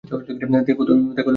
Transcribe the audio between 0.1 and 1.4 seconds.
তো কী করছে, বিশু।